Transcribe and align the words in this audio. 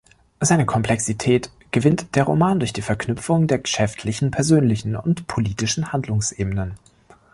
Seine 0.39 0.65
Komplexität 0.65 1.51
gewinnt 1.69 2.15
der 2.15 2.23
Roman 2.23 2.57
durch 2.57 2.73
die 2.73 2.81
Verknüpfung 2.81 3.45
der 3.45 3.59
geschäftlichen, 3.59 4.31
persönlichen 4.31 4.95
und 4.95 5.27
politischen 5.27 5.91
Handlungsebenen. 5.93 6.73